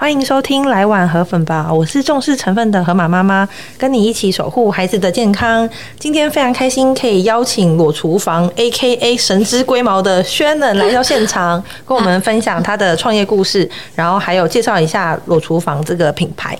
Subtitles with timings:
[0.00, 3.46] 欢迎收听《来碗河粉吧》，我是重视成分的河马妈妈，
[3.76, 5.68] 跟你一起守护孩子的健康。
[5.98, 9.14] 今天非常开心，可以邀请裸厨房 （A.K.A.
[9.14, 16.58] 神之龟毛）的 Shannon 来到现场， 跟我们分享他的创业故事，然后还有介绍一下裸厨房这个品牌。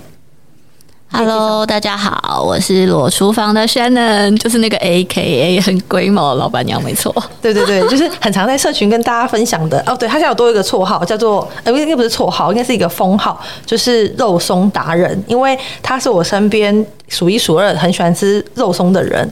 [1.12, 7.12] Hello，大家好，我是裸厨房的 Shannon，就是那个 AKA 很龟毛的老板娘，没错。
[7.42, 9.82] 对对对，就是很常在社群跟大家分享的。
[9.86, 19.28] 哦，对，他现在有多一个绰号，叫做呃，应该不是绰号，应该是一个封号，就是肉松达人，因为他是我身边数一数二很喜欢吃肉松的人。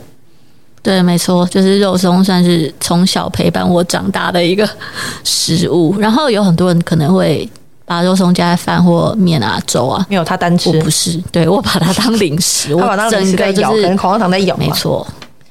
[0.83, 4.69] 对，没错，就是肉松算是从小陪伴我长大的一个
[5.22, 5.95] 食物。
[5.98, 7.48] 然后有很多人可能会。
[7.88, 15.05] 把肉松加在饭或面啊、粥啊，没有他单吃，我不是，对，我把它当零食， 我整个就是跟口香糖在咬，没错，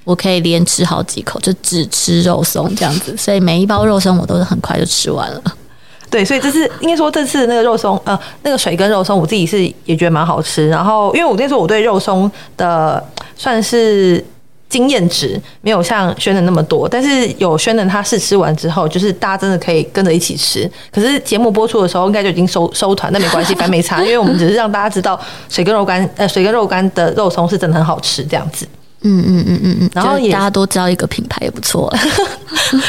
[0.03, 5.41] 我可以连吃好几口，就只吃肉松这样子，所以每一包肉松我都是很快就吃完了。
[6.11, 10.69] 对，所以这次应该说这次那个肉松，呃，那个水跟肉松，我自己是也觉得蛮好吃。
[10.69, 13.03] 然后，因为我那时候我对肉松的
[13.35, 14.23] 算是。
[14.69, 20.69] 经验值没有像轩的那么多，但是有轩的他试吃完之后，就是大家真的可以跟着一起吃。
[20.91, 28.67] 可是节目播出的时候，应该就已经收收团，那没关系，反正没差，因为我们只是让大家知道水跟肉干，呃，水跟肉干的肉松是真的很好吃，这样子。
[29.01, 31.89] 嗯嗯嗯嗯嗯，然后也大家都知道一个品牌也不错，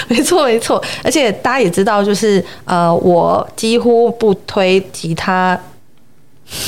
[0.09, 5.59] 没错没错，而且大家也知道，就是呃，我几乎不推其他。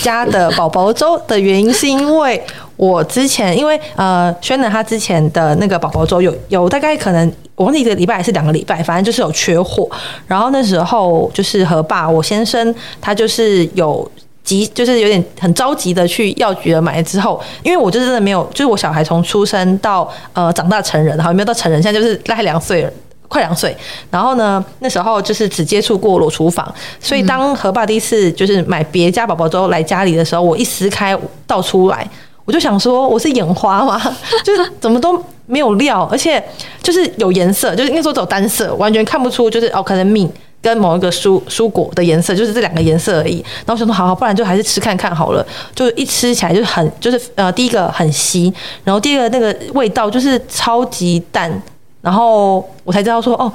[0.02, 2.38] 家的宝宝粥的原因是因为
[2.80, 9.86] 我之前因为呃轩的他之前的那个宝宝粥有有大概可能我忘记一个礼拜还是两个礼拜，反正就是有缺货。
[10.26, 14.10] 然后那时候就是和爸我先生他就是有
[14.42, 22.90] 急，就是有点很着急的去药局了买了之后，因为我就是真的没有，就是我小孩从出生到呃长大成人，然后有没有到成人，现在就是大概两岁。
[23.28, 23.76] 快两岁，
[24.10, 31.16] 然后呢，那时候就是只接触过裸厨房，所以当和爸第一次就是买别家宝宝粥来家里的时候，我一撕开
[31.46, 32.04] 倒出来，
[32.50, 33.96] 我就想说我是眼花吗？
[34.42, 36.44] 就是怎么都没有料，而且
[36.82, 40.28] 就是有颜色，就是应该说走单色，完全看不出就是哦，可能米
[40.60, 43.36] 跟某一个蔬蔬果的颜色，就是这两个颜色而已。
[43.64, 45.46] 然后我想说好好，不然就还是吃看看好了。
[45.76, 51.62] 就一吃起来就是很就是呃，第一个很稀，然后第二个那个味道就是超级淡。
[52.02, 53.52] 然后我才知道说，哦，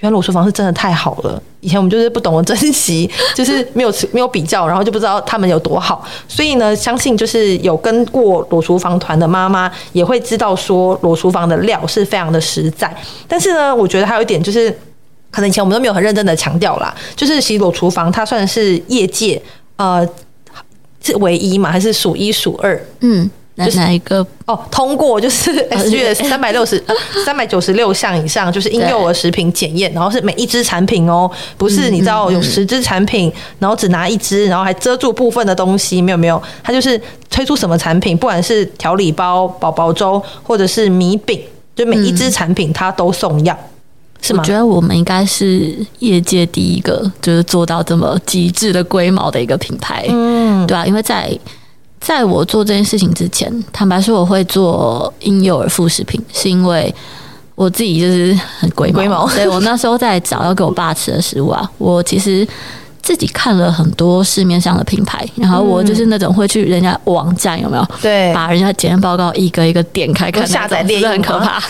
[0.00, 1.42] 原来裸厨房是真的太好了。
[1.60, 6.06] 以前我们就是不懂得珍惜， 就是没有没有比较，然后就不知道他们有多好。
[6.28, 12.94] 所以呢，相信就是有跟过裸厨房团的妈妈也会知道说，裸厨房的料是非常的实在。
[13.26, 14.70] 但是呢，我觉得还有一点就是，
[15.30, 19.40] 可能以前我们都没有很认真的强调啦，就是其实裸厨房它算是业界
[19.76, 20.06] 呃
[21.02, 22.78] 是唯一嘛，还是数一数二？
[23.00, 23.30] 嗯。
[23.56, 24.58] 就是哪一个哦？
[24.70, 26.94] 通过就是 SGS 三百六十呃
[27.24, 37.00] 三百九十六项以上，就是婴幼儿食品检验，然后是每一支产品哦，不是你知道有十支产品，然后只拿一支，然后还遮住部分的东西，没有没有，它就是
[37.30, 41.40] 推出什么产品，不管是调理包、宝宝粥或者是米饼，
[41.74, 43.56] 就每一支产品它都送样，
[44.20, 44.42] 是吗？
[44.42, 51.26] 我觉得我们应该是业界第一个，就是做到这么极致的龟毛的一个品牌，嗯，对啊，因为在。
[52.06, 56.94] 在我做这件事情之前，坦白说我会做婴幼儿副食品，是因为
[57.56, 62.46] 我自己就是很龟毛，龟毛， 所以我那时候在找要给我爸吃的食物啊，我其实
[63.02, 67.84] 自己看了很多市面上的品牌，然后我就是那种会去人家网站有没有？
[68.00, 71.60] 对，把人家检验报告一个一个点开看，下载列印很可怕。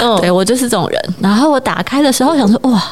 [0.00, 1.14] 嗯， 对我就是这种人。
[1.20, 2.82] 然后我打开的时候想说，哇，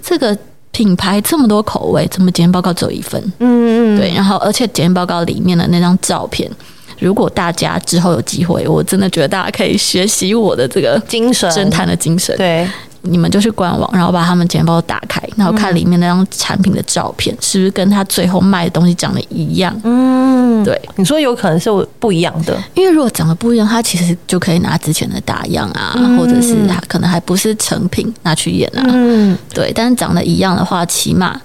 [0.00, 0.38] 这个。
[0.76, 3.18] 品牌这么多口味，怎么检验报告只有一份？
[3.38, 4.12] 嗯嗯，对。
[4.14, 6.50] 然后，而且检验报告里面的那张照片，
[6.98, 12.36] 如果大家之后有机会，我真的觉得大家可以学习我的这个精神，侦探的精神。
[12.36, 12.68] 对。
[13.08, 19.74] 你们就去官网，然后把他们钱包打开，然后看里面那张产品的照片，嗯、是不是跟他最后卖的东西长得一样？
[19.84, 20.80] 嗯，对。
[20.96, 28.84] 你说有可能是不一样的，因为如果长得不一样，他其实就可以拿之前的打样啊，嗯、或者是他可能还不是成品拿去验啊。
[28.88, 29.72] 嗯，对。
[29.74, 31.40] 但是长得一样的话，起码。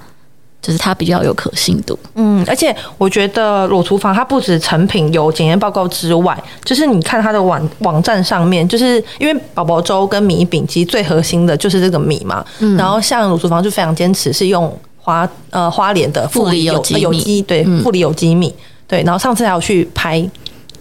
[0.62, 18.54] 就是它比较有可信度，嗯，而且我觉得裸厨房它不止成品有检验报告之外，就是你看它的网网站上面，就是因为宝宝粥跟米饼其实最核心的就是这个米嘛，嗯，然后像裸厨房就非常坚持是用花呃花莲的富里有机有机对富里有机米。
[18.88, 20.30] 对，然后上次还有去拍，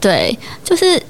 [0.00, 1.00] 对，就是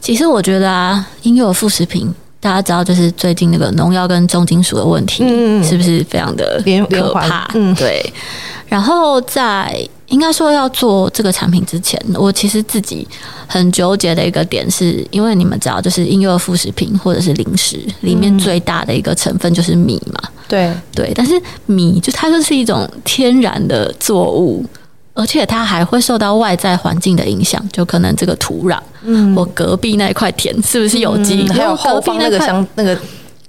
[0.00, 6.60] 其实我觉得啊，婴幼儿副食品大家知道，就是最近那个农药跟重金属的问题，嗯，是不是非常的
[6.90, 7.48] 可怕？
[7.54, 8.04] 嗯，对。
[8.66, 13.06] 然后在应该说要做这个产品之前，我其实自己
[13.46, 21.12] 很纠结的一个点是，因为你们知道，就是婴幼儿副食品或者是零食里面最大的一个成分就是米嘛，对对。
[21.14, 24.64] 但是米就它就是一种天然的作物。
[25.14, 31.46] 而且它还会受到外在环境的影响，就可能这个土壤，嗯，我隔壁那块田是不是有机？
[31.50, 32.96] 还有后方那个乡那个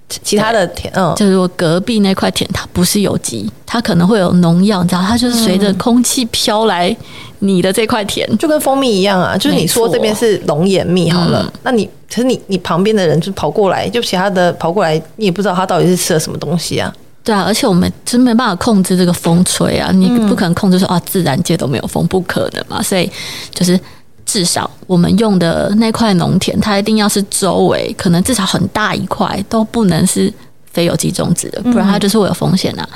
[0.10, 6.95] 其他的田，嗯，就是我隔壁那块田它不是有机，它可能会有农药，你知道，它就是随着空气飘来
[7.39, 9.38] 你的这块田，就跟蜂蜜一样啊。
[9.38, 16.94] 就是你说这边是龙眼蜜好了，那你可是你你旁边的人就跑过来，就其他的跑过来，你也不知道他到底是吃了什么东西啊。
[17.24, 22.81] 对啊，而且我们真没办法控制这个风吹啊，你不可能控制说啊，自然界都没有风，不可能嘛。
[22.81, 23.10] 所以
[23.54, 23.80] 就是
[24.25, 30.31] 至少我们用的那块农田，它一定要是周围可能至少很大一块都不能是
[30.72, 32.88] 非有机种植的，不然它就是会有风险啊。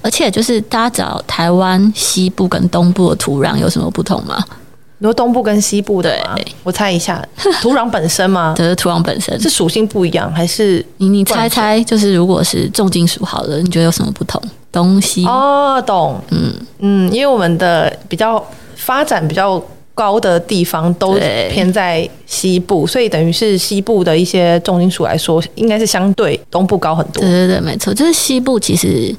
[0.00, 4.42] 而且就是大家知道台湾西部跟东部的土壤有什么不同吗？
[5.04, 6.34] 你说东部跟西部的吗？
[6.62, 7.22] 我猜一下，
[7.60, 8.54] 土壤本身吗？
[8.56, 11.84] 就是土壤本身是属性不一样，还是你你猜猜？
[11.84, 14.40] 就是如果是重金属好了，你觉得有什么不同？
[14.72, 18.42] 东西哦，懂，嗯嗯，因为我们的比较
[18.76, 19.62] 发展比较
[19.94, 21.12] 高的地方都
[21.50, 27.20] 偏在西部，所以等于是西部的一些重金属来说，应该是相对东部高很多。
[27.20, 29.14] 对对对，没错，就是西部其实。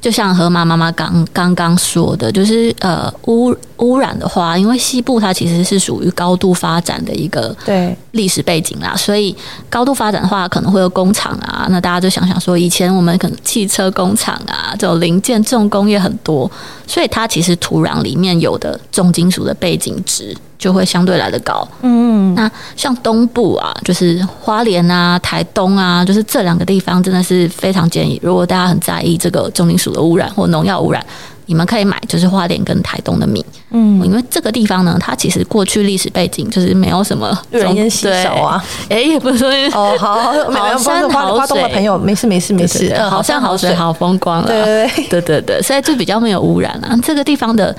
[0.00, 9.34] 就像河马妈妈刚刚刚说的，就是呃污污染的话，因为西部它其实是属于高度发展的一个对历史背景啦，所以
[9.68, 16.50] 高度发展的话可能会有工厂啊，那大家就想想说，以前我们可能汽车工厂啊，这种零件重工业很多，
[16.86, 20.36] 所以它其实土壤里面有的重金属的背景值。
[20.58, 21.66] 就会相对来的高。
[21.82, 28.18] 嗯，那像东部啊，就是花莲啊、台东啊，就是这两个地方，真的是非常建议。
[28.22, 31.04] 如果大家很在意这个重金属的污染或农药污染，
[31.48, 33.44] 你们可以买就是花莲跟台东的米。
[33.70, 38.64] 嗯，因为这个地方呢，它其实过去历史背景就是没有什么人烟稀少啊。
[38.88, 40.14] 哎，也不是说哦，好，
[40.50, 44.46] 好山好水的朋友，没事没事没事，好山好水好风光了。
[44.46, 46.96] 对对对对对，所以就比较没有污染啊。
[47.02, 47.74] 这个地方的。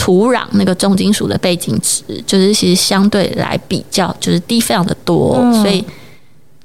[0.00, 5.84] 土壤那个重金属的背景值，就是其实相对来比较就是低非常的多，嗯、所以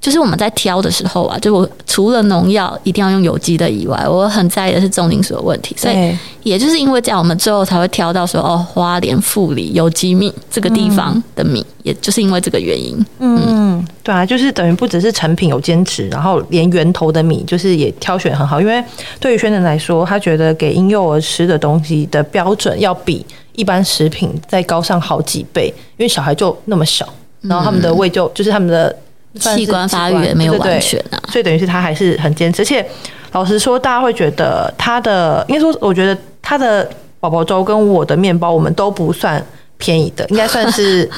[0.06, 13.42] 就是我们在挑的时候啊，就我除了农药一定要用有机的以外，我很在意的是重金属的问题，所以也就是因为这样，我们最后才会挑到说哦，花莲富里有机米这个地方的米，嗯、也就是因为这个原因，嗯。
[13.48, 18.62] 嗯对啊，就是等于不只是成品有坚持，然后连源头的米就是也挑选很好。
[18.62, 18.84] 因为
[19.20, 27.12] 对于宣诚来说，他觉得给婴幼儿吃的东西的标准要比一般食品再高上好几倍，因为小孩就那么小，
[27.42, 28.96] 然后他们的胃就就是他们的
[29.40, 32.62] 器官发育也没有完全啊，所以等于是他还是很坚持。
[32.62, 32.86] 而且
[33.32, 36.90] 老实说，大家会觉得他的应该说，我觉得他的
[37.20, 39.44] 宝宝粥跟我的面包，我们都不算
[39.78, 41.10] 便宜的，应该算是。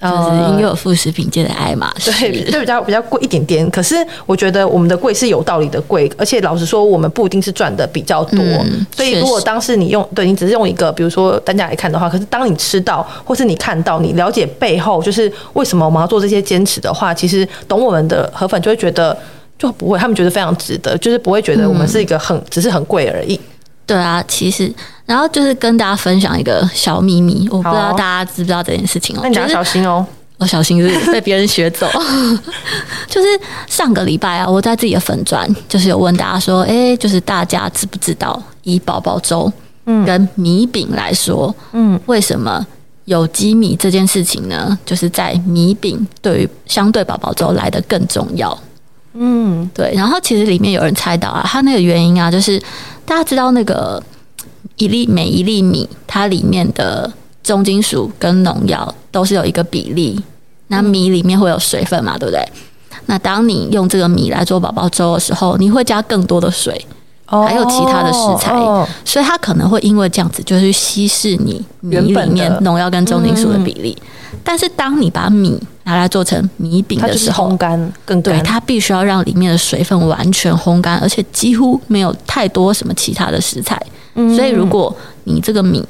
[0.00, 3.68] 就是婴幼儿副食品界的爱马仕，对，就比较比较贵一点点。
[3.70, 3.96] 可是
[4.26, 8.38] 我觉得我们的贵是有道理的贵，而且老实说，我们不一定是赚的比较多。
[8.38, 19.16] 嗯、所以如果当时你用，对你只是用一个，比如说单价来看的话，可是当你吃到，或是你看到，你了解背后就是为什么我们要做这些坚持的话，其实懂我们的河粉就会觉得
[19.58, 23.40] 就不会，他们觉得非常值得，就是不会觉得我们是一个很、嗯、只是很贵而已。
[23.86, 24.72] 对啊，其实。
[25.06, 29.20] 然后就是跟大家分享一个小秘密，我不知道大家知不知道这件事情哦。
[29.22, 30.04] 那你要小心哦，
[30.38, 31.88] 我小心是被别人学走。
[33.08, 33.28] 就是
[33.68, 39.52] 上个礼拜啊，我在自己的粉专，就是有问大家说，哎，就是大家知不知道，以宝宝粥
[40.04, 42.66] 跟米饼来说，嗯，为什么
[43.04, 44.76] 有机米这件事情呢？
[44.84, 48.58] 就是在米饼对于相对宝宝粥来的更重要。
[49.18, 49.92] 嗯，对。
[49.94, 52.58] 然后其实里面有人猜到啊，它那个原因啊，就是
[53.04, 54.02] 大家知道那个。
[54.78, 57.10] 一粒每一粒米，它里面的
[57.42, 60.20] 重金属跟农药都是有一个比例。
[60.66, 62.46] 那米里面会有水分嘛，对不对？
[63.06, 66.84] 那当你用这个米来做宝宝粥的时候，你会加更多的水，
[67.26, 68.52] 还有其他的食材，
[69.04, 73.96] 所以它可能会因为这样子，就是稀释你米里面农药跟重金属的比例。
[74.44, 83.80] 但是当你把米拿来做成米饼的时候，烘干更干，对，它必须要让里面的水分完全烘干，而且几乎没有太多什么其他的食材。
[84.14, 85.84] 所以，如果你这个米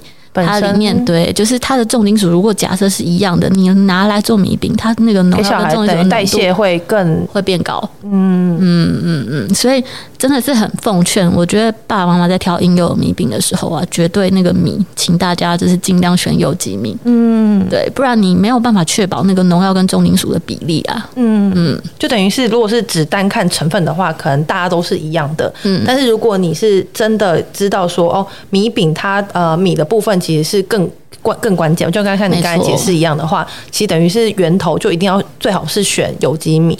[0.44, 7.82] 它里面对，就是它的重金属，如果假设是一样的，你拿来做米饼，它那个农药的重金属代谢会更会变高。
[8.02, 9.82] 嗯嗯嗯嗯，所以
[10.18, 16.96] 真的是很奉劝，我觉得爸爸妈妈在挑婴幼儿米饼的时候啊，绝对那个米，请大家就是尽量选有机米。
[17.04, 21.08] 嗯，对，不然你没有办法确保那个农药跟重金属的比例啊。
[21.16, 25.52] 嗯嗯，就等于是，如果是只单看成分的话，可能大家都是一样的。
[25.64, 30.90] 嗯，但是如果你是真的知道说，哦，米饼它呃米的部分其实是更
[31.22, 36.76] 关更关键，就刚才像你刚才解释一样的话，其实等于是源头就一定要最好是选有机米。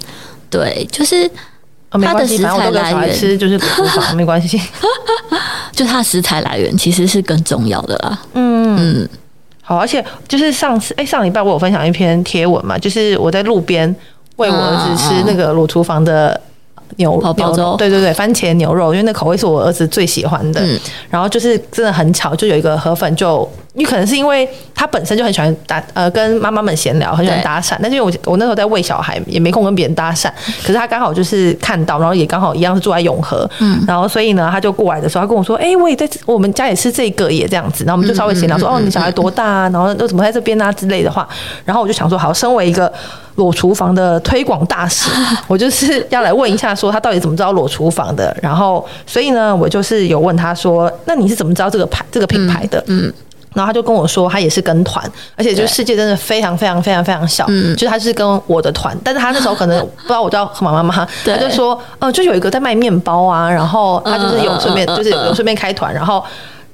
[0.49, 1.29] 对，就是
[1.91, 4.61] 它的食材来源吃就是不好，没关系。
[5.71, 8.19] 就它食材来源其实是更重要的啦。
[8.33, 9.09] 嗯嗯，
[9.61, 13.95] 好，而且就是上次哎、欸、上礼拜我有分享一篇贴文嘛，就是我在路边
[14.35, 16.41] 喂我儿子吃那个裸厨房的。
[16.95, 17.19] 牛
[17.77, 20.61] 对对对，番茄牛肉，因为那口味是我儿子最喜欢的。
[20.61, 20.79] 嗯，
[21.09, 23.47] 然后就是真的很巧，就有一个河粉就。
[23.73, 27.75] 你可能是因为他本身就很喜欢打呃跟妈妈们闲聊，很喜欢搭讪。
[27.75, 30.31] 对但是因为我我那时候在喂小孩，也没空跟别人搭讪。
[30.63, 39.69] 可是他刚好就是看到，然后也刚好一样是住在永和，嗯，然后所以呢，他就过来的时候，他跟我说：“哎、欸，我也在我们家也吃这个也这样子。”然后我们就稍微闲聊说：“嗯嗯嗯嗯哦，你小孩多大啊？
[39.69, 41.29] 然后又怎么在这边啊之类的话。”
[41.63, 42.91] 然后我就想说：“好，身为一个
[43.37, 45.09] 裸厨房的推广大使，
[45.47, 48.35] 我就是要来问一下，说他到底怎么知道裸厨房的？
[48.41, 53.07] 然后所以呢，我就是有问他说：‘那你是怎么知道这个牌这个品牌的？’嗯。
[53.07, 53.13] 嗯
[53.53, 55.03] 然后他就跟我说，他也是跟团，
[55.35, 66.23] 而且就是世界真的非常非常非常非常小，嗯，就是他是跟我的团，但是他那时候可能不知道我叫河马妈妈，他就说，呃，就有一个在卖面包啊，然后他就是有顺便就是有顺便开团，然后。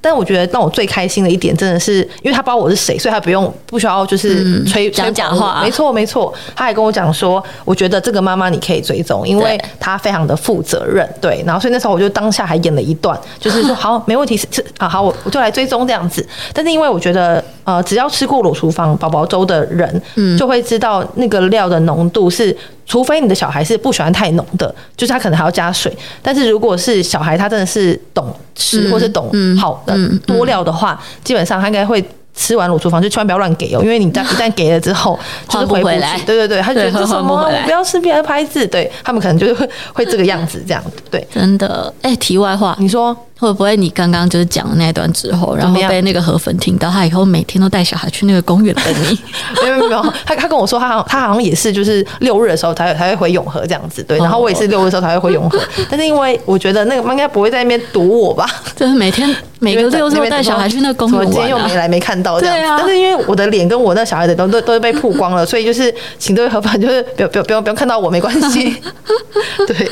[0.03, 5.61] 但我觉得让我最开心的一点，真的是因为他不知道我是谁，所以他不用不需要就是吹讲讲话。
[5.63, 11.09] 没错没错，他还跟我讲说，我觉得这个妈妈你可以追踪，因为她非常的负责任。
[11.21, 14.45] 对，然后所以那时候我就当下还演了一段，就是说好没问题，是
[14.77, 16.27] 啊好，我我就来追踪这样子。
[16.53, 22.55] 但是因为我觉得呃，只要吃过裸厨房宝宝粥的人，嗯，就会知道那个料的浓度是。
[22.85, 25.95] 除非你的小孩是不喜欢太浓的，就是他可能还要加水。
[26.21, 32.03] 但是如果是小孩，他真的是懂吃或是懂好的多料的话，基本上他应该会。
[32.35, 36.19] 吃完卤厨房就千万不要乱给哦，因为你 一旦给了之后就是回不来。
[36.25, 37.31] 对对对，他觉得这什么？
[37.31, 38.65] 我不要吃别的牌子。
[38.65, 40.93] 对，他们可能就是会会这个样子这样子。
[41.11, 41.93] 对，真的。
[42.01, 49.19] 哎，题外话，你说会不会你刚刚就是讲的那一段之后，然后被那个河粉听到，他以后每天都带小孩去那个公园等你？
[49.61, 54.01] 没有没有没有，他他跟我说他好他好像也是就是六日的时候才会才会回永和这样子。
[54.01, 55.59] 对，然后我也是六日的时候才会回永和，
[55.91, 58.47] 但是因为我觉得那个应该不会在那边堵我吧？
[58.75, 59.35] 就是每天。
[59.59, 62.61] 每个六日带小孩去那个公园玩，啊，今天又没来没看到这样子。
[62.61, 68.75] 对啊，但是因为我的脸跟我那小孩的都都都被曝光了，所以就是请这位河粉就是不要不要不要不要看到我没关系。
[69.65, 69.89] 对，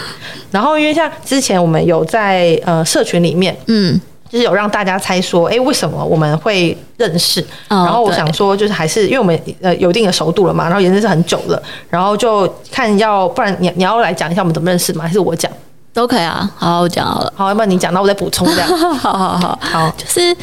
[0.51, 7.41] 然后因为像之前我们有在呃社群里面，嗯，就是有让大家猜说，哎，为什么我们会认识？
[7.69, 15.03] 哦，然后我想说，就是还是因为我们呃有一定的熟度了嘛，然后也认识很久了，然后就看要不然你你要来讲一下我们怎么认识吗？
[15.05, 15.51] 还是我讲？
[15.93, 17.33] 都可以啊，好，好，我讲好了。
[17.35, 18.67] 好，要不然你讲，那我再补充这样。
[18.95, 20.33] 好好好好，就是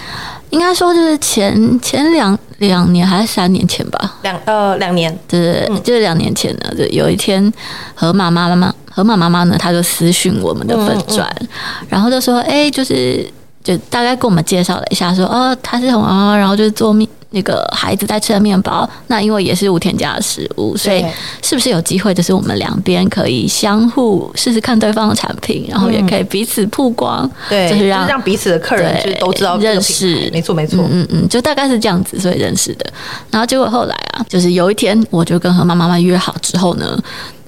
[0.51, 7.51] 应该说就是前前两两年还是三年前吧，两呃两年，对，嗯、就是两年前呢，就有一天
[7.95, 11.47] 和妈妈妈妈河马妈妈呢，她就私讯我们的粉专，嗯
[11.83, 13.25] 嗯、然后就说，哎、欸，就是
[13.63, 17.09] 就大概跟我们介绍了一下，说，哦，她是什么，然后就是做面。
[17.31, 21.05] 那个孩子在吃的面包，那因为也是无添加的食物，所以
[21.43, 32.87] 是不是有机会，就是我们两边可以相互试试看对方的产品，然后也可以彼此曝光，对，就是让让彼此的客人就是都知道认识，没错没错，嗯嗯，就大概是这样子，所以认识的。
[33.31, 36.99] 然后结果后来啊，就是有一天，我就跟河马妈妈约好之后呢，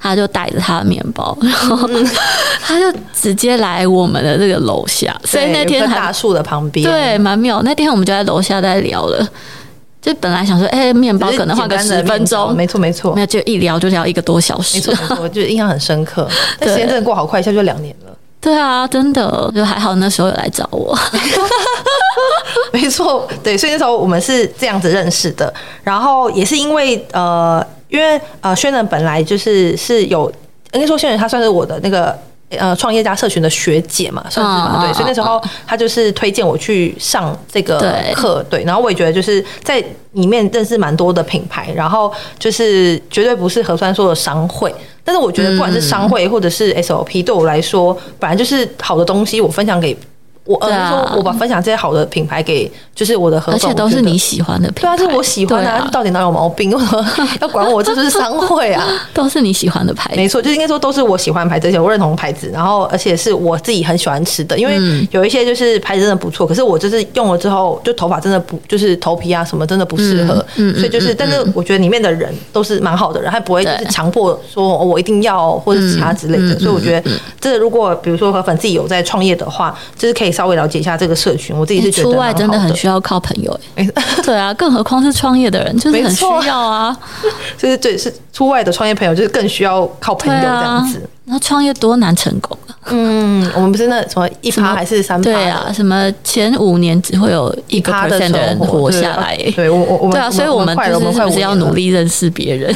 [0.00, 1.88] 他就带着他的面包，然后
[2.62, 7.60] 他就直接来我们的这个楼下，所以那天大树的旁边，对，蛮妙。
[7.62, 9.28] 那天我们就在楼下在聊了。
[10.00, 16.26] 就本来想说，哎、欸，面包可能换个十分钟，没错没错，没有就一聊就聊一个多小时，没错没错，就印象很深刻。
[16.58, 18.16] 但时间真的过好快，一下就两年了。
[18.40, 20.98] 对啊，真的就还好，那时候有来找我。
[22.72, 25.52] 没错，对，所以那时候我们是这样子认识的。
[25.82, 30.32] 然后也是因为呃，因为呃，轩仁本来就是是有，
[30.72, 32.18] 应该说轩仁他算是我的那个。
[32.58, 37.78] 呃，创业家社群的学姐嘛，算是嘛，对，所以那时候他就是推荐我去上这个
[38.12, 39.80] 课，对，然后我也觉得就是在
[40.14, 49.96] 里面认识蛮多的品牌，然后就是绝对不是核酸说的商会，但是我觉得不管是商会或者是 SOP，对我来说，本来就是好的东西，我分享给
[50.44, 56.70] 我而是说我把分享这些好的品牌给就是我的合粉，而且都是你喜欢的品牌，对啊，是我喜欢的，到底哪有毛病？
[56.70, 57.06] 为什么
[57.40, 57.82] 要管我？
[57.82, 70.44] 这就是商会啊， 都是你喜欢的牌子，没错，就应该说都是我喜欢的牌子，而且我认同牌子，然后而且是我自己很喜欢吃的，因为有一些就是牌子真的不错，可是我就是用了之后，就头发真的不就是头皮啊什么真的不适合，
[70.74, 83.86] 所以就是，但是我觉得里面的人都是蛮好的人，还不会就是强迫说我一定要或者其他之类的，所以我觉得这如果比如说河粉自己有在创业的话，就是可以稍微了解一下这个社群，我自己是觉得出外真的很需要靠朋友哎，
[84.24, 86.98] 对啊，更何况是创业的人，就是很需要啊，
[87.58, 91.06] 就 是对，是出外的创业朋友，就是更需要靠朋友这样子。
[91.26, 92.69] 那创业多难成功啊！
[92.86, 95.24] 嗯，我们不是那什么一趴还是三趴？
[95.24, 99.36] 对啊，什么前五年只会有一个 percent 的人活下来？
[99.54, 102.74] 对我我我对啊，所以我们就是不是要努力认识别人。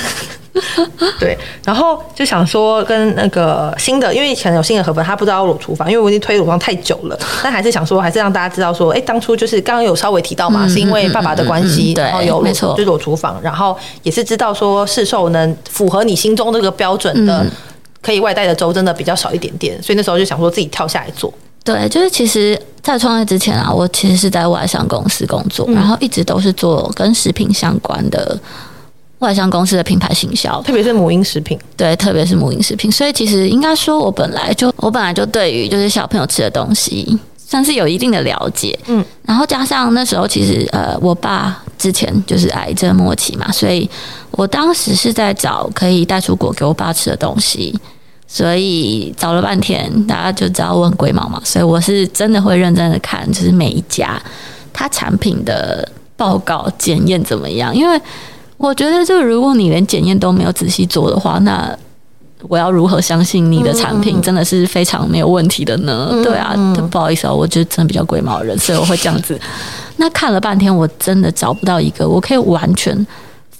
[1.18, 17.44] 对，然后就想说跟那个新的，因为以前有新的河粉，他不知道要裸厨房，因为我已经推裸厨房太久了，但还是想说，还是让大家知道说，哎，当初就是刚刚有稍微提到嘛，是因为爸爸的关系，然后有没错，就裸厨房，然后也是知道说市售能符合你心中这个标准的，
[18.04, 21.32] 可以外带的粥真的比较少一点点，所以那时候就想说自己跳下来做。
[21.64, 28.38] 对，就是其实，在创业之前啊，我其实是在外商公司工作，然后一直都是做跟食品相关的。
[29.20, 32.92] 外商公司的品牌行销，特别是母婴食品，对，特别是母婴食品。
[32.92, 38.78] 所以其实应该说，我本来就我本来就对于就是小朋友吃的东西，算是有一定的了解。
[38.86, 43.88] 嗯，然后加上那时候其实呃，我爸之前就是癌症末期嘛，所以
[44.32, 47.74] 我当时是在找可以带出国给我爸吃的东西，
[48.34, 54.20] 所以找了半天，大家就知道我很龟毛嘛，所以我是真的会认真的看，就是每一家
[54.72, 58.00] 它产品的报告检验怎么样，因为。
[58.56, 61.76] 我觉得，就如果你连检验都没有仔细做的话，那
[62.48, 66.08] 我要如何相信你的产品真的是非常没有问题的呢？
[66.12, 66.54] 嗯、对啊，
[66.88, 69.38] 不好意思啊，我觉得真的比较龟毛的人，所以我会这样子。
[69.96, 72.96] 那看了半天，我真的找不到一个我可以完全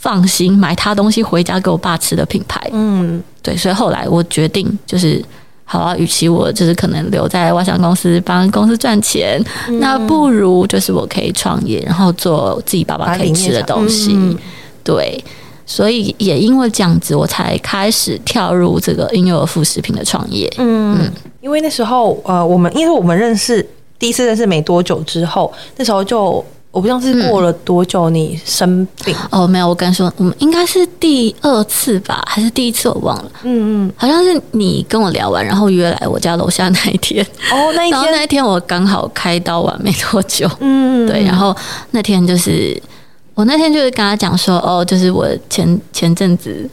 [0.04, 2.60] 放心买他东西回家给我爸吃的品牌。
[2.74, 5.24] 嗯，对，所以后来我决定就是，
[5.64, 14.36] 好啊，与其我就是可能留在外商公司帮公司赚钱，嗯、那不如就是我可以创业，然后做自己爸爸可以吃的东西。
[14.82, 15.24] 对，
[15.64, 20.52] 所以也因为这样子，我才开始跳入这个婴幼儿副食品的创业。
[20.58, 23.66] 嗯，嗯，因为那时候呃，我们因为我们认识
[23.98, 33.30] 第一次认识没多久之后，那时候就我不知道是过了多久你生病、嗯、哦，没有，我跟你说，我们应该是第二次吧，还是第一次我忘了。
[33.44, 37.24] 嗯嗯，好像是你跟我聊完，然后约来我家楼下那一天。
[37.52, 40.50] 哦，那一天那一天我刚好开刀完没多久。
[40.58, 41.56] 嗯，对，然后
[41.92, 42.82] 那天就是。
[43.36, 46.70] 我那天就是跟他讲说，哦，就是我前前阵子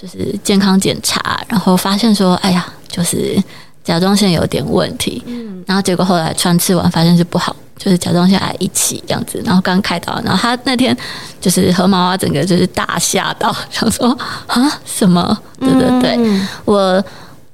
[0.00, 3.36] 就是健康检查，然后发现说，哎呀，就是
[3.82, 10.96] 甲状腺有点问题，嗯，然后结果后来穿刺完发现是不好，就是甲状腺癌一起这样子，然后刚开刀，然后他那天
[11.40, 15.36] 就是和妈妈，整个就是大吓到，想说啊什么？
[15.60, 17.04] 对对对，嗯、我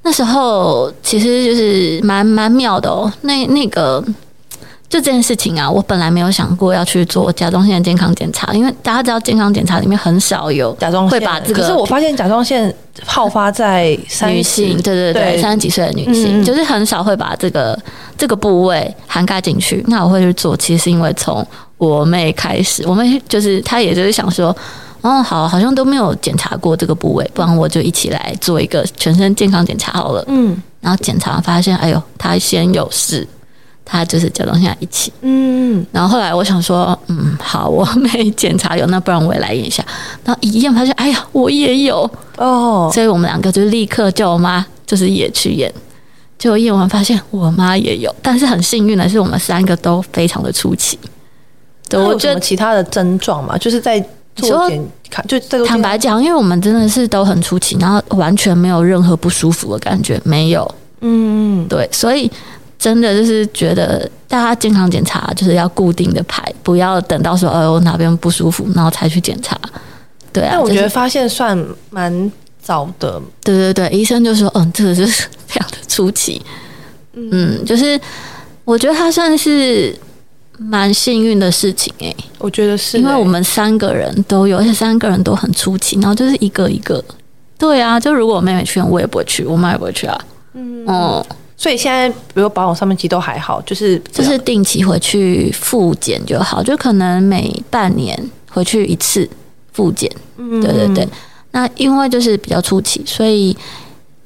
[0.02, 4.04] 那时候其实就是蛮蛮妙的哦，那那个。
[4.90, 11.62] 就这件事情啊，我本来没有想过要去做甲状腺的健康检查，因为大家知道健康检查里面很少有甲状腺会把这个。
[11.62, 12.74] 可是我发现甲状腺
[13.06, 17.78] 好发在女性，对对对，三十几岁的女性，就是很少会把这个
[18.18, 19.84] 这个部位涵盖进去。
[19.86, 21.46] 那我会去做，其实是因为从
[21.78, 24.54] 我妹开始，我妹就是她，也就是想说，
[25.02, 30.24] 哦，好，好像都没有检查过这个部位，不然我就一起来做一个全身健康检查好了。
[30.26, 33.24] 嗯，然后检查发现，哎呦，她先有事。
[33.92, 39.84] 他就是甲状腺癌一起，嗯，然后后来我想说，嗯，好，我没检查有，那不然我也来验一下。
[40.24, 45.72] 然后一验发现，哎呀，我也有哦，所以我们两个就立刻叫我妈，就是也去验。
[46.38, 50.96] 结果验完发现我妈也有，但是很幸运的是，我们三个都非常的出奇。
[51.88, 53.98] 对，我觉得其他的症状嘛，就是在
[54.36, 62.30] 做检看，就坦白讲，因为我们真的是都很出奇，然后完全没有任何不舒服的感觉，没有，嗯，对，所以。
[62.80, 69.54] 真的就是觉得大家健康检查就是要固定的排，不要等到说哦我哪边不舒服，然后才去检查。
[70.32, 73.20] 对啊，但我觉得发现算蛮早的。
[73.44, 76.40] 对对对，医生就说嗯，这个就是非常的初期。
[77.12, 78.00] 嗯，就是
[78.64, 79.94] 我觉得他算是
[80.56, 87.04] 蛮幸运的事情诶、欸，我觉得是、欸，因为我们三个人都有，而且三个人都很初期，然后就是一个一个。
[87.58, 90.18] 对啊，就如果我妹妹去，我也不会去，我妈也不会去啊。
[90.54, 90.86] 嗯。
[90.86, 91.24] 嗯
[91.60, 98.18] 所以现在，比如保养上面其实都还好，就是就是定期回去复检就好，就可能每半年
[98.50, 99.28] 回去一次
[99.74, 100.10] 复检。
[100.38, 101.06] 嗯，对对对。
[101.50, 103.54] 那因为就是比较初期，所以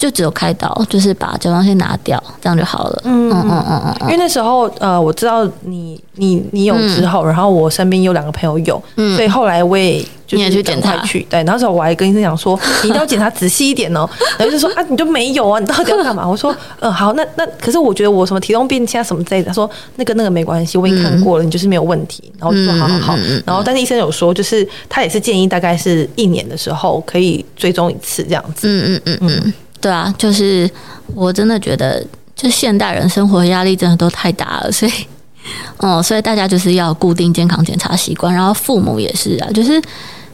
[0.04, 3.02] 就只有开刀，就是把甲状腺拿掉，这样就好了。
[3.06, 11.26] 嗯嗯嗯嗯，因为那时候呃，我知道你你你有之后，嗯、然后我身边有两个朋友有，嗯、所以后来我也就是去检查去。
[11.30, 14.06] 对，那时候我还跟医生讲说， 你一定要检查仔细一点哦。
[14.36, 16.28] 然后就说啊，你就没有啊，你到底要干嘛？
[16.28, 19.48] 我说嗯、呃、好，那那可是我觉得我什么体重变轻啊什么之类的。
[19.48, 22.30] 他说那个那个没关系，我已经看过了，你就是没有问题。
[22.38, 23.16] 然后我就说好好好。
[23.46, 28.68] 然后但是医生有说，就是他也是建议大概是一年的时候可以追踪一次这样子。
[28.68, 29.54] 嗯嗯嗯嗯。
[29.84, 30.68] 对啊，就是
[31.14, 32.02] 我真的觉得，
[32.34, 34.92] 就现代人生活压力真的都太大了，所以，
[35.76, 39.72] 哦， 所以大家就是要固定健康检查习惯，然后父母也是啊，就是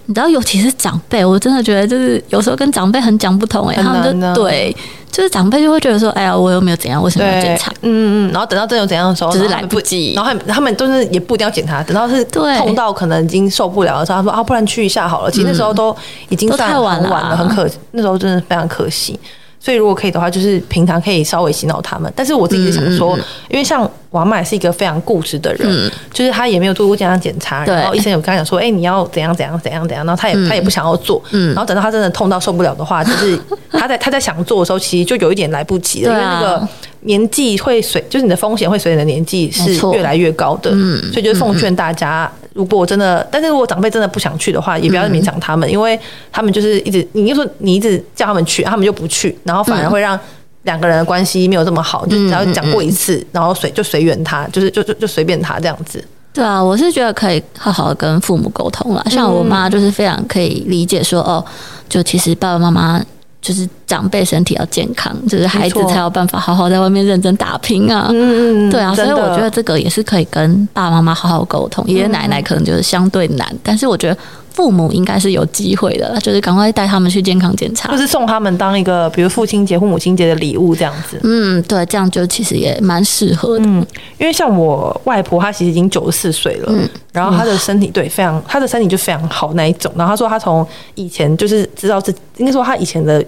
[0.07, 4.75] 你知道，尤其是长辈，我真的觉得就是有时候跟长辈很讲不通哎、欸，他们就对，
[5.11, 7.73] 就是长辈就会觉得说，哎呀，我又没有怎样，为什么要检查？
[7.83, 15.31] 嗯嗯，然后等到真有怎样的时候，只是来不及，然后他们他们都是也不一定要检查，等到是痛到可能已经受不了的时候，他说啊，不然去一下好了。
[15.31, 15.95] 其实那时候都
[16.29, 19.19] 已经算很晚了，晚了很可，那时候真的非常可惜。
[19.61, 22.11] 所以如果可以的话，就是平常可以稍微洗脑他们。
[22.17, 23.17] 但是我自己是想说，
[23.51, 33.39] 因为像王麦是一个非常固执的人，就是他也没有做过健康检查，然后医生有跟他讲说，哎，你要怎样怎样怎样怎样，然后他也他也不想要做，然后等到他真的痛到受不了的话，就是
[33.71, 36.69] 他在他在想做的时候，其实就有一点来不及了，因为那个
[37.03, 40.71] 年纪会随，就是你的风险会随你的年纪是越来越高的，
[41.13, 42.31] 所以就奉劝大家。
[42.53, 45.99] 如果我真的，但是如果长辈真的不想去的话，也不要勉强他们，嗯、因为
[46.33, 50.19] 他们就是一直，你就说你一直叫他们去，他们就不去，然后反而会让
[50.63, 52.05] 两个人的关系没有这么好。
[52.07, 56.05] 嗯、就只要讲过一次，嗯、然后随就随缘他，就是就就就随便他这样子。
[56.33, 59.05] 对啊，我是觉得可以好好的跟父母沟通了。
[59.11, 61.45] 像我妈就是非常可以理解说，哦，
[61.89, 63.05] 就其实爸爸妈妈。
[63.43, 68.07] 就是长辈身体要健康，就是孩子才有办法好好在外面认真打拼啊。
[68.11, 71.85] 嗯嗯，对啊，所以我觉得这个也是可以跟爸爸妈妈好好沟通。
[71.89, 74.17] 爷爷奶奶可能就是相对难，但是我觉得
[74.55, 81.19] 父母应该是有机会的，就是赶快带他们去健康检查，就是送他们当一个比如父亲节或母亲节的礼物这样子。
[81.25, 83.65] 嗯，对，这样就其实也蛮适合的。
[83.67, 83.85] 嗯，
[84.19, 89.93] 因为像我外婆，她其实已经九十四岁了，嗯，然后她的身体对非常，她的身体就非常好那一种。
[89.97, 93.21] 然后她说，她从以前就是知道自己，应该说她以前的。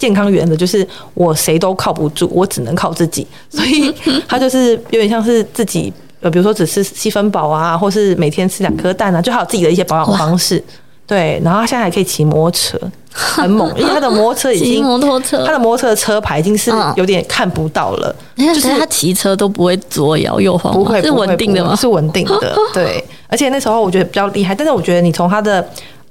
[0.00, 3.94] 健康原则就是我谁都靠不住，我只能靠自己， 所以
[4.26, 10.62] 他就是有点像是自己呃，比如说只吃七分饱啊，或是每天吃两颗蛋啊，就还有自己的一些保养方式。
[11.06, 12.78] 对，然后他现在还可以骑摩托车，
[13.12, 21.74] 很猛，因为他的摩托车已经摩托车，他的摩托车的车牌已经是有点看不到了，嗯、就是他骑车都不会左摇右晃，不会是稳定的吗？
[21.76, 23.04] 是稳定的，对。
[23.28, 25.68] 而且那时候我觉得比较厉害，但是我觉得你从他的。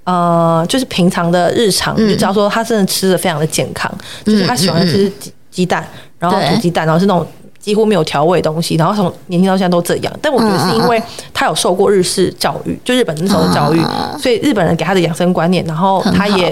[0.09, 3.91] 呃，就是平常的日常，嗯、就知道说他真的吃的非常的健康，
[4.25, 7.23] 嗯、就是他喜欢吃鸡鸡蛋，嗯、然后煮鸡蛋，然后是那种
[7.59, 10.11] 几乎没有调味的东西，然后从年轻到现在都这样。
[10.19, 10.99] 但我觉得是因为
[11.31, 16.51] 他有受过日式教育，就日本那时候的教育，嗯、所以日本人给他的养生观念，然后他也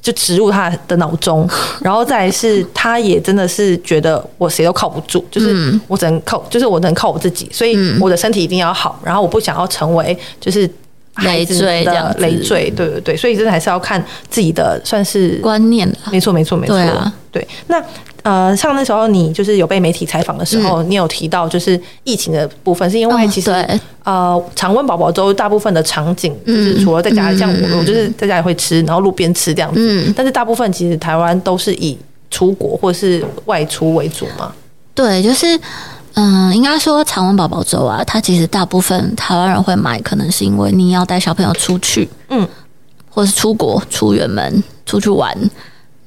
[0.00, 1.48] 就植入他的脑中，
[1.80, 10.70] 然后再是他也真的是觉得我谁都靠不住，就是我只能靠，就是我能靠我自己，所以我的身体一定要好，然后我不想要成为就是。
[11.18, 16.74] 累赘的累赘，对对对，所以真的还是要看自己的算是观念的，没错没错没错。
[16.74, 17.46] 对啊，对。
[17.66, 17.82] 那
[18.22, 23.50] 呃，像那时候你就是有被媒体采访的时候，你有提到就是疫情的部分，是因为其实
[24.04, 30.12] 呃，常温宝宝粥大部分的场景就是除了在家里，像我我就是在家里会吃，然后路边吃这样子。
[30.16, 31.98] 但是大部分其实台湾都是以
[32.30, 34.52] 出国或是外出为主嘛。
[34.94, 35.58] 对，就是。
[36.14, 42.46] 嗯，应该说常温宝宝粥啊，它其实大部分台湾人会买，可能是因为你要带小朋友出去，嗯，
[43.08, 45.36] 或是出国出远门出去玩，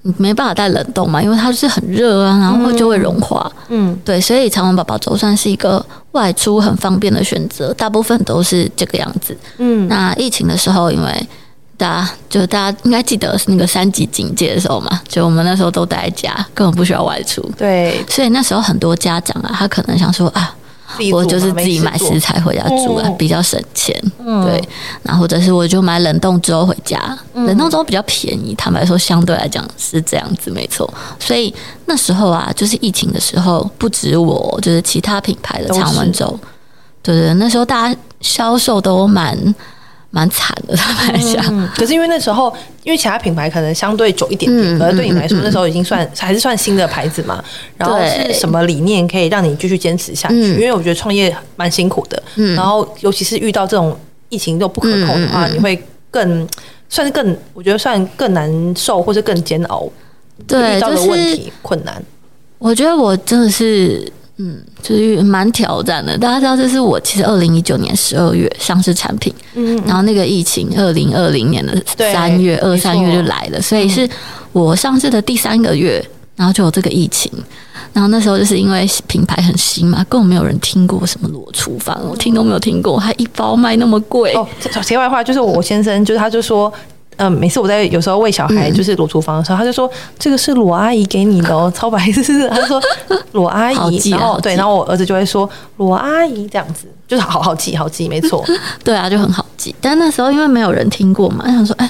[0.04, 11.28] 你没办法带冷冻嘛，因为它就是很热啊，然后就会融化，嗯，对，所以常温宝宝粥算是一个外出很方便的选择，大部分都是这个样子，嗯，那疫情的时候，因为
[11.78, 17.42] 大家就大家应该记得是那个三级警戒的时候嘛，就我们那时候都待在家，根本不需要外出。
[17.58, 20.56] 对，所以那时候很多家长啊，他可能想说啊，
[21.12, 23.94] 我就是自己买食材回家煮啊，比较省钱。
[24.20, 24.64] 嗯，对，
[25.04, 26.98] 然后或者是我就买冷冻粥回家，
[27.34, 30.92] 冷冻粥比较便宜，坦白说相对来讲是这样子，没错。
[31.20, 31.54] 所以
[31.88, 36.40] 那时候啊，就是疫情的时候，不止我，就是其他品牌的常温粥，
[37.04, 39.38] 对对，那时候大家销售都蛮。
[40.16, 41.70] 蛮惨的，他们来讲。
[41.76, 42.48] 可是因为那时候，
[42.84, 47.44] 因为其他品牌可能相对久一点点，可是对你来说，那时候已经算还是算新的牌子嘛。
[47.76, 50.54] 然后是什么理念可以让你继续坚持下去？
[50.54, 52.24] 因为我觉得创业蛮辛苦的。
[52.56, 53.94] 然后尤其是遇到这种
[54.30, 55.78] 疫情都不可控的话，你会
[56.10, 56.48] 更
[56.88, 59.86] 算是更，我觉得算更难受，或者更煎熬。
[60.48, 62.02] 对，遇到的问题困难。
[62.58, 64.10] 我觉得我真的是。
[64.38, 66.18] 嗯，就是蛮挑战的。
[66.18, 74.10] 大家知道，这是我其实二零一九年十二月上市产品，嗯，然后那个疫情二零二零年的三月二三月就来了，所以是
[74.52, 77.32] 我上市的第三个月，然后就有这个疫情，
[77.94, 84.34] 然后那时候就是因为品牌很新嘛，根本没有人听过什么裸厨房，我听都没有听过，还一包卖那么贵。
[84.34, 84.46] 哦，
[84.86, 92.48] 题外话就是我先生，就是他就说，嗯、呃，每次我在有时候喂小孩就是裸厨房的时候，嗯、他就说这个是罗阿姨给你的哦， 超白痴。
[92.50, 92.82] 他就说
[93.32, 98.46] 罗阿姨，然后对，然后我儿子就会说罗阿姨这样子，就是好好记，好记，没错。
[98.84, 99.76] 对啊，就很好记。
[99.82, 101.90] 但那时候因为没有人听过嘛，他想说，哎。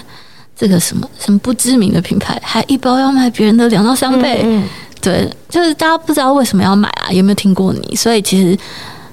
[0.58, 4.70] 这个什么什么不知名的品牌，还一包要卖别人的两到三倍，嗯嗯
[5.02, 7.12] 对，就是大家不知道为什么要买啊？
[7.12, 7.94] 有没有听过你？
[7.94, 8.58] 所以其实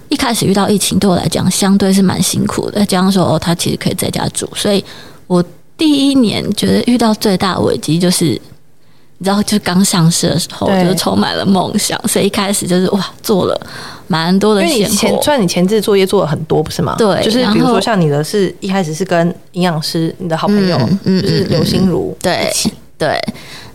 [0.09, 2.79] 一开始遇到疫情，对我来讲相对是蛮辛苦的。
[2.79, 4.85] 再加上说哦，他其实可以在家住，所以
[5.27, 5.44] 我
[5.83, 8.40] 第一年觉得遇到最大的危机就是。
[9.18, 13.57] 你知道，就刚上市的时候，对就是充满了梦想，所以一开始就是哇，做了
[14.09, 14.77] 蛮多的现货。
[14.77, 16.97] 因为你前，虽然你前置作业做了很多，不是吗？
[16.99, 22.53] 对，就是比如说像你的是一开始是跟营养师，你的好朋友，嗯、就是刘心如，对，
[22.99, 23.16] 对。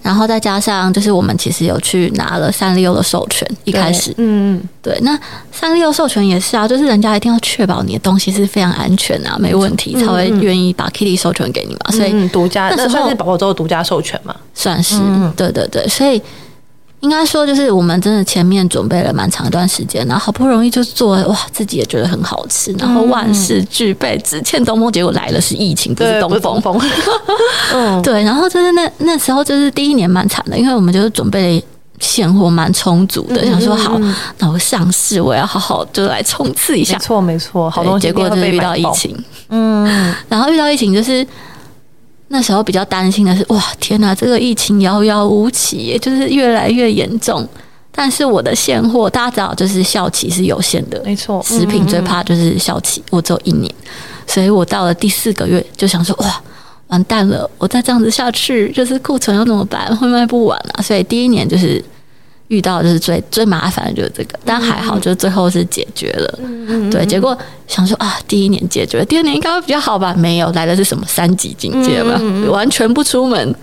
[0.01, 4.97] 然后再加上，就是我们其实有去拿了三丽鸥的授权，一开始，嗯嗯，对。
[5.01, 5.19] 那
[5.51, 11.91] 三丽鸥授权也是啊，就是人家一定要确保你的东西是非常安全啊，没问题，才会愿意把 Kitty 授权给你嘛。
[11.91, 14.35] 所以独家，那算是宝宝粥独家授权嘛？
[14.53, 14.99] 算是，
[15.35, 16.21] 对对对，所以。
[17.01, 26.81] 应该说，就是我们真的前面准备了蛮长一段时间，然后好不容易就做，哇，自己也觉得很好吃，然后万事俱备，只欠东风，结果来了是疫情，不是东风。
[27.71, 31.63] 嗯，对，然后就是那那时候就是第一年蛮惨的，因为我们就是准备
[31.99, 33.99] 现货蛮充足的，想说好，
[34.39, 36.93] 那我上市我要好好就来冲刺一下。
[36.95, 39.15] 没错没错，好东西，结果就是遇到疫情，
[39.49, 41.25] 嗯，然后遇到疫情就是。
[42.29, 47.47] 那时候比较担心的是，哇，天哪，这个疫情遥遥无期，就是越来越严重。
[47.91, 51.41] 但是我的现货，大家知道，就是效期是有限的，没错。
[51.43, 53.73] 食品最怕就是效期，我只有一年，
[54.27, 56.41] 所以我到了第四个月就想说，哇，
[56.87, 59.95] 完蛋了，我再这样子下去，就是库存要怎么办？
[59.97, 60.81] 会卖不完啊！
[60.81, 61.83] 所以第一年就是。
[62.49, 66.39] 遇到就是最最麻烦的就是这个，但还好，就是最后是解决了。
[66.41, 70.13] 嗯、对，结果想说啊，第一年解决了，第二年应该会比较好吧？
[70.13, 72.17] 没有，来的是什么三级警戒吧？
[72.21, 73.55] 嗯、完全不出门。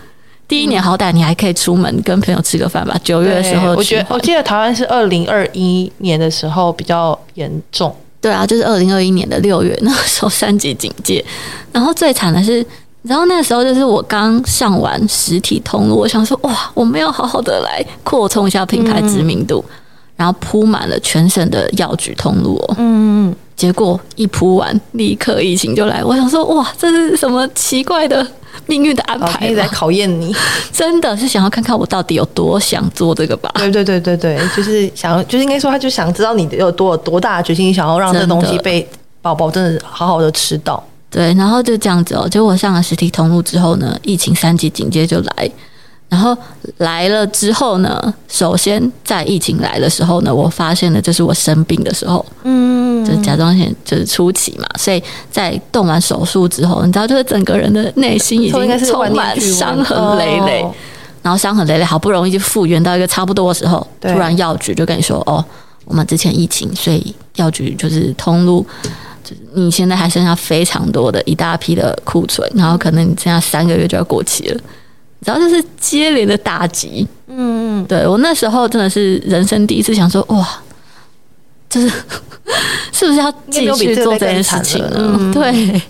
[0.46, 2.94] 第一年好歹你还可以出门跟朋友吃个饭吧？
[3.02, 7.94] 九月的时候，我觉得我记得台湾是二零二一年的时候比较严重。
[8.20, 11.24] 对啊，就是二零二一年的六月那时候三级警戒，
[11.72, 12.64] 然后最惨的是。
[13.06, 19.72] 然后那个时候就是我刚上完实体通路，我想说哇，我们要好好的来扩充一下品牌知名度，嗯、
[20.16, 22.74] 然后铺满了全省的药局通路哦。
[22.78, 23.36] 嗯嗯。
[23.56, 26.02] 结果一铺完，立刻疫情就来。
[26.02, 28.26] 我想说哇，这是什么奇怪的
[28.66, 29.54] 命运的安排？
[29.54, 30.34] 在考验你，
[30.72, 33.48] 真的是想要看看我到底有多想做这个吧？
[33.54, 38.86] 对对对对对，就是想，就是应该说，他就想知道你有多有多大的决心，想要让这东西被
[39.22, 40.82] 宝宝真的好好的吃到。
[41.14, 42.28] 对，然后就这样子哦。
[42.28, 45.50] 结果我上了实体通路之后呢，疫情三级警戒就来。
[46.08, 46.36] 然后
[46.78, 54.66] 来了之后呢，首先在疫情来的时候呢，我发现了就是我生病的时候，嗯，就是甲状腺就是初期嘛。
[54.76, 55.00] 所以
[55.30, 60.62] 在动完手术之后，你知道，就是整个人的内心已 经充满伤痕累累。
[60.62, 60.74] 哦、
[61.22, 65.44] 然后伤痕累累，好不容易就复原到一个差不多的时候，突然药局就跟你说：“哦，
[65.84, 68.66] 我们之前疫情，所以药局就是通路。”
[69.24, 74.54] 就是你现在还剩下非常多的一大批的库存，然后可能你剩下三个月就要过期了，
[75.18, 77.06] 你知道这是接连的打击。
[77.26, 80.46] 嗯嗯，对我那时候真的是人生第一次想说，哇，
[81.68, 81.88] 就是
[82.92, 85.16] 是不是要继续做这件事情呢？
[85.18, 85.82] 嗯、 对，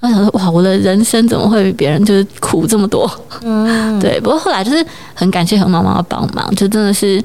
[0.00, 3.10] 我想说，哇，我的人生怎么会比别人就是苦这么多？
[3.42, 4.20] 嗯， 对。
[4.20, 7.20] 不过后来就是很感谢何妈妈的帮忙，就真的是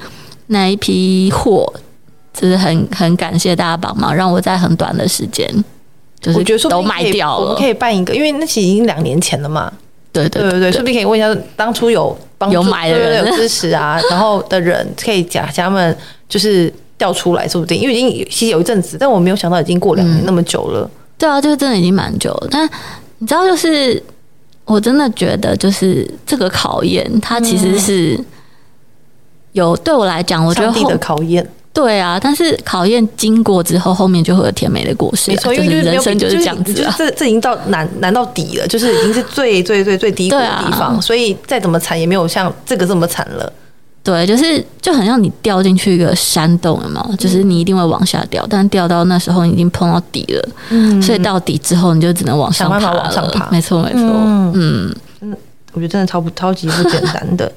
[0.48, 1.72] 那一批货。
[2.34, 5.48] 就是很很感谢大家帮忙，让我在很短的时间，
[6.20, 7.44] 就是都卖掉了。
[7.44, 9.72] 我们可以办一个，因为那其实已经两年前了嘛。
[10.14, 20.82] 对对对对，说不定可以问一下，当初有帮有买的人有支持啊，然后的人可以假他们就是调出来，说不定，因为已经其实有一阵子，但我没有想到已经过两年那么久了。
[20.82, 22.48] 嗯、对啊，就是真的已经蛮久了。
[22.52, 22.70] 但
[23.20, 24.04] 你知道，就是
[24.66, 28.20] 我真的觉得，就是这个考验，它其实是
[29.54, 31.50] 有对我来讲，我觉得后的考验。
[31.74, 35.32] 对啊，但是考验经过之后，后面就会有甜美的果实。
[35.32, 43.52] 没错，因为人生就是这样子，就是这这已经到难难到底了，就是已经是最最最最低谷的地方，啊、所以再怎么惨也没有像这个这么惨了。
[44.04, 53.50] 对，就是就很像你掉进去一个山洞了嘛，就是你一定会往下掉，但掉到那时候你已经碰到底了，嗯，所以到底之后你就只能往上爬了，想办法往上爬。
[53.52, 55.38] 没错，没错，嗯嗯，嗯，
[55.74, 57.52] 我觉得真的超不超级不简单的。